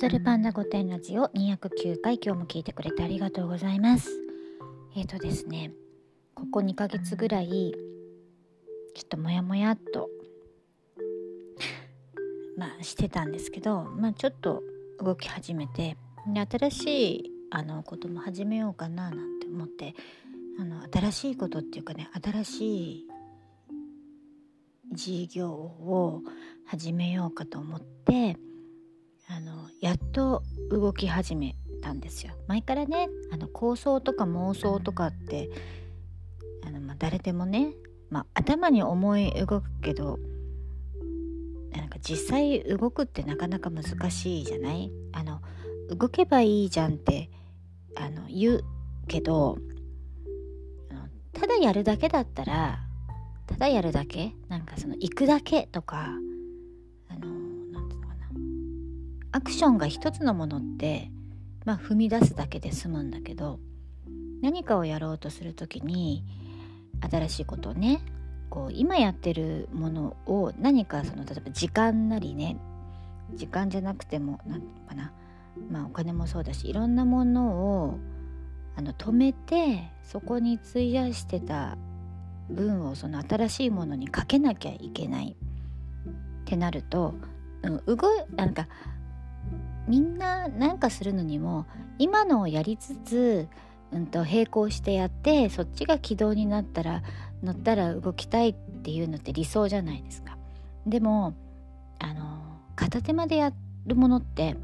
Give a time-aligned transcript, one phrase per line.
[0.00, 4.08] ドルパンダ御殿ラジオ209回今日も聞いてくれてありがとうございます。
[4.96, 5.72] えっ、ー、とですね
[6.34, 7.74] ここ2ヶ月ぐらい
[8.94, 10.08] ちょっとモヤモヤっと
[12.56, 14.62] まあしてたんですけどまあちょっと
[15.00, 19.94] 動き始めてで新しいあのことも始めようかななんて思って
[20.58, 23.06] あの新しいことっていうかね新しい
[24.94, 26.22] 事業を
[26.64, 28.38] 始めようかと思って
[29.30, 32.34] あのやっと動き始めたんですよ。
[32.48, 35.48] 前からねあの構想とか妄想とかって
[36.66, 37.72] あの、まあ、誰でもね、
[38.10, 40.18] まあ、頭に思い動くけど
[41.72, 44.90] なんか実際動くってなかなか難しいじゃない？
[45.12, 45.40] あの
[45.88, 47.30] 動けばいいじゃんって
[47.96, 48.64] あの言う
[49.06, 49.58] けど
[51.32, 52.80] ただやるだけだったら
[53.46, 54.32] ただやるだけ？
[54.48, 56.08] なんかその行くだけとか
[59.32, 61.10] アクションが一つのものって
[61.64, 63.58] まあ踏み出すだけで済むんだけど
[64.42, 66.24] 何かをやろうとする時に
[67.10, 68.00] 新しいことをね
[68.48, 72.56] こう今やってるものを何かその例えば時間なりね
[73.34, 75.12] 時間じゃなくても何てかな
[75.70, 77.98] まあお金もそうだしいろんなものを
[78.76, 81.76] あの止めてそこに費やしてた
[82.48, 87.14] 分をその新しいものにかけなきゃいけないってなると、
[87.62, 88.66] うん、動なんか
[89.90, 91.66] みんな何かするのにも
[91.98, 93.48] 今のをやりつつ、
[93.90, 97.02] うんと、並行してやってそっちが軌道になったら
[97.42, 100.38] 乗ったら動きたいっていうのって理想じゃないですか。
[100.86, 101.34] でも
[101.98, 102.40] あの
[102.76, 103.52] 片手間でや
[103.84, 104.56] るものって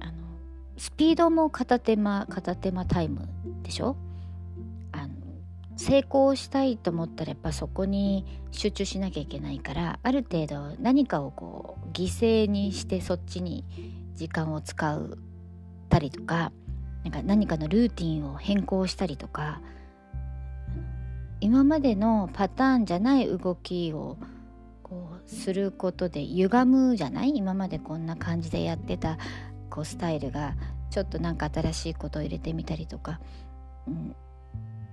[0.00, 0.12] あの
[0.78, 3.28] スピードも片手間片手間タイム
[3.62, 3.94] でしょ？
[4.92, 5.12] あの
[5.76, 13.64] 成功したいと思ったらやっぱそこに集中しなきゃいけないからある程度何かをこう犠牲にしてそっちに
[14.14, 15.18] 時間を使う
[15.88, 16.52] たりとか
[17.02, 19.60] なんか何かのルーティンを変更したりとか
[21.40, 24.16] 今までのパターンじゃない動きを
[24.82, 27.32] こうすることで歪むじゃない？
[27.34, 29.18] 今までこんな感じでやってた
[29.68, 30.54] こうスタイルが
[30.90, 33.20] ちょっとなんか新しいことを入れてみたりとか、
[33.86, 34.14] うん、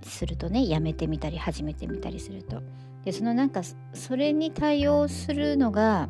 [0.03, 2.61] するとねやめてみたり始めてみたりすると。
[3.05, 3.61] でそのなんか
[3.93, 6.09] それに対応するのが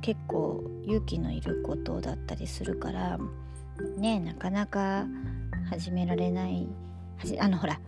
[0.00, 3.18] 結構勇気のいることだったりするから
[3.96, 5.06] ねなかなか
[5.68, 6.68] 始められない。
[7.38, 7.80] あのほら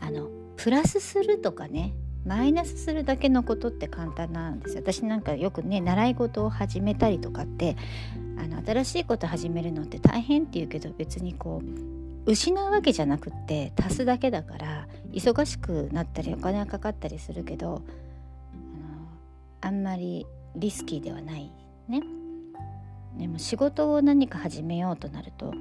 [0.00, 7.76] あのプラスするとかねマイナスするだけのことって簡単なんです私なんかよくね習い事を始めたりとかって
[8.38, 11.62] あの新しいこと始めるのって大変って言うけど別にこ
[12.26, 17.82] う失うわけじゃなくって足すだけだから忙しくなったりお金がかかったりするけど
[19.60, 20.26] あんまり
[20.56, 21.50] リスキーではない
[21.88, 22.02] ね。
[23.18, 25.52] でも仕事を何か始めようとなると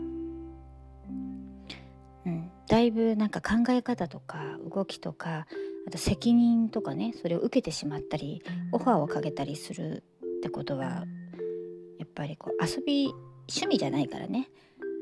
[2.25, 5.47] うんだいぶなんか考え方とか動きとか
[5.85, 8.41] あと責任とかねそれを受けてしまったり
[8.71, 11.05] オファーをかけたりするってことは
[11.99, 13.07] やっぱりこう遊び
[13.49, 14.49] 趣味じゃないからね。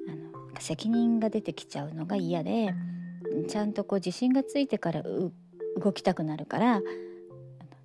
[0.08, 2.74] あの責任が出てきちゃうのが嫌で
[3.48, 6.82] ちゃんとこう自信がついてから動きたくなるから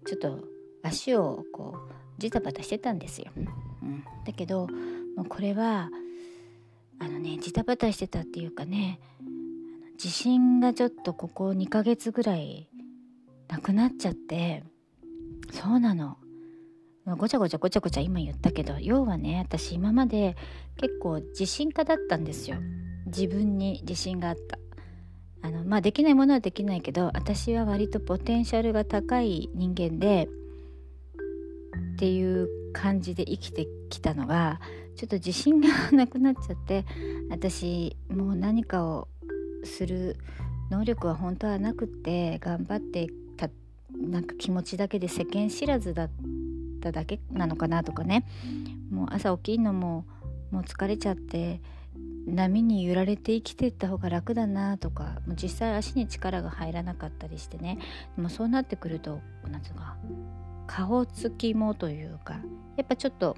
[0.07, 0.54] ちょっと
[0.85, 3.33] 足をこうジタバタしてたんですよ。
[3.37, 4.69] うん、だけど
[5.17, 5.91] もうこれは
[6.99, 9.01] あのねジタバタしてたっていうかね
[9.95, 12.69] 自信がちょっとここ2ヶ月ぐらい
[13.49, 14.63] なくなっちゃって
[15.51, 16.19] そうなの。
[17.19, 20.37] ごちゃごちゃごちゃごちゃ今言ったけど要はね私今まで
[20.79, 22.57] 結構自信家だったんですよ
[23.05, 24.59] 自分に自信があった
[25.47, 30.31] あのまあできないものはできないけど私は割とポテンシャルが高い人間で
[31.95, 34.61] っていう感じで生きてきたのが
[34.97, 36.85] ちょっと自信がなくなっちゃって
[37.31, 39.09] 私もう何かを
[39.65, 40.17] する
[40.71, 43.49] 能力は本当はなくって頑張ってた
[43.97, 46.11] なんか気持ちだけで世間知らずだっ
[46.81, 48.27] ただけなのかなとかね。
[48.91, 50.05] もう朝起きるのも
[50.51, 51.61] もう疲れちゃって
[52.27, 57.79] 波に揺られて生きていった方が楽だなとかもう実際足に力が入らなかったりしてね。
[58.17, 59.21] でもそうなってくると
[59.51, 59.97] 何つうか
[60.67, 62.35] 顔つきもというか
[62.77, 63.37] やっぱちょっと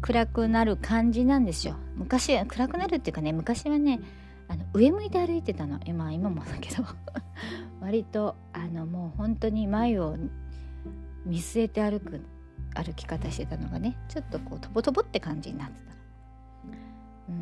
[0.00, 1.76] 暗くなる感じなんですよ。
[1.96, 4.00] 昔は暗くなるっていうかね昔はね
[4.48, 5.80] あの上向いて歩いてたの。
[5.84, 6.84] 今今もだけど。
[7.80, 10.16] 割とあのもう本当に前を
[11.24, 12.20] 見据えて歩く
[12.74, 15.92] 歩き方してたのがねちょっとこうとぼとぼって感じになってた
[17.28, 17.32] う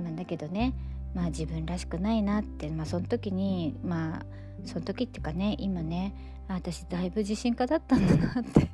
[0.00, 0.04] ん。
[0.04, 0.74] まあ、だけどね
[1.16, 4.26] まあ自分らしくないなってまあその時にまあ
[4.66, 6.14] その時っていうかね今ね
[6.46, 8.70] 私だいぶ自信家だったんだなって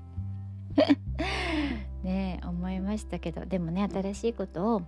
[2.03, 4.83] ね思いましたけどでもね新しいことを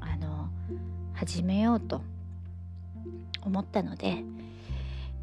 [0.00, 0.50] あの
[1.14, 2.02] 始めようと
[3.40, 4.22] 思ったので、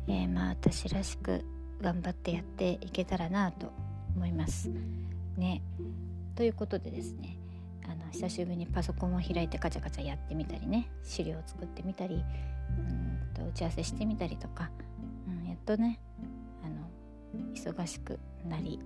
[0.08, 1.46] えー、まあ私らしく
[1.80, 3.72] 頑張ってやっていけたらなと
[4.16, 4.72] 思います。
[5.38, 5.62] ね
[6.36, 7.38] ということでですね
[7.86, 10.90] あの久しぶりにパソコンを開いてカチャカチャやってみたりね。
[11.04, 12.24] 資料を作ってみたり。
[12.80, 14.70] うんと打ち合わせしてみたりとか、
[15.28, 16.00] うん、やっとね
[16.64, 16.88] あの
[17.54, 18.80] 忙しくなり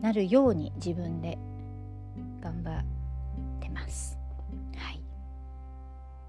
[0.00, 1.38] なるように自分で
[2.40, 2.84] 頑張っ
[3.60, 4.18] てます。
[4.76, 5.00] はい。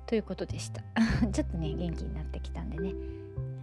[0.06, 0.82] ということでした。
[1.32, 2.94] ちょっとね元気になってきたんでね。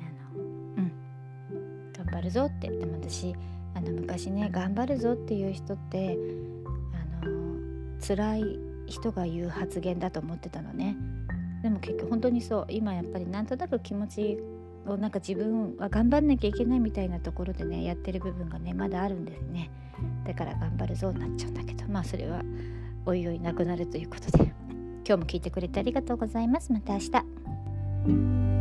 [0.00, 1.92] あのうん。
[1.92, 3.34] 頑張るぞってでも私
[3.74, 6.18] あの昔ね頑張るぞっていう人って
[8.06, 10.96] 辛い人が言う発言だと思ってたのね。
[11.62, 14.38] でも結局本当にそう今やっぱりなんとなく気持ち
[14.86, 19.70] をなんか自分は頑張んなきゃいけないみたいなところでねやってる部分がねまだあるんですね。
[20.26, 21.86] だから頑張るぞになっちゃうんだけど。
[21.88, 22.42] まあそれは
[23.06, 24.52] おいおいなくなるということで。
[25.04, 26.72] 今日も聞いてくれてありがとうございます。
[26.72, 28.51] また明日。